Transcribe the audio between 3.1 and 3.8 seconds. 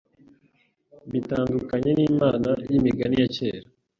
ya kera,